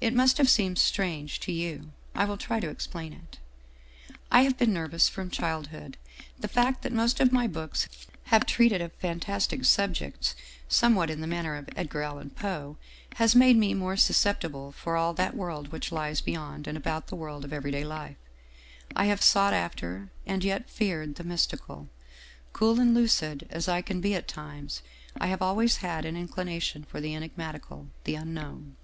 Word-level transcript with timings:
It 0.00 0.14
must 0.16 0.36
have 0.38 0.50
seemed 0.50 0.78
strange 0.80 1.38
to 1.38 1.52
you. 1.52 1.92
I 2.12 2.24
will 2.24 2.36
try 2.36 2.58
to 2.58 2.68
explain 2.68 3.12
it." 3.12 3.38
I 4.32 4.42
have 4.42 4.58
been 4.58 4.72
nervous 4.72 5.08
from 5.08 5.30
childhood. 5.30 5.96
The 6.40 6.48
fact 6.48 6.82
that 6.82 6.92
most 6.92 7.20
of 7.20 7.30
my 7.30 7.46
books 7.46 7.86
have 8.34 8.46
treated 8.46 8.80
of 8.80 8.92
fantastic 8.94 9.64
subjects, 9.64 10.34
somewhat 10.66 11.08
in 11.08 11.20
the 11.20 11.28
manner 11.28 11.54
of 11.54 11.70
Edgar 11.76 12.02
Allan 12.02 12.30
Poe 12.30 12.78
has 13.14 13.36
made 13.36 13.56
me 13.56 13.72
more 13.72 13.96
susceptible 13.96 14.72
for 14.72 14.96
all 14.96 15.14
that 15.14 15.36
world 15.36 15.68
which 15.68 15.92
lies 15.92 16.20
beyond 16.20 16.66
and 16.66 16.76
about 16.76 17.06
the 17.06 17.14
world 17.14 17.44
of 17.44 17.52
every 17.52 17.70
day 17.70 17.84
life. 17.84 18.16
I 18.96 19.04
have 19.04 19.22
sought 19.22 19.54
after, 19.54 20.10
and 20.26 20.42
yet 20.42 20.68
feared 20.68 21.14
the 21.14 21.22
mystical; 21.22 21.88
cool 22.52 22.80
and 22.80 22.92
lucid 22.92 23.46
as 23.50 23.68
I 23.68 23.82
can 23.82 24.00
be 24.00 24.16
at 24.16 24.26
times, 24.26 24.82
I 25.20 25.28
have 25.28 25.40
always 25.42 25.76
had 25.76 26.04
an 26.06 26.16
inclination 26.16 26.82
for 26.82 27.00
the 27.00 27.14
enigmatical, 27.14 27.86
the 28.02 28.16
Unknown. 28.16 28.74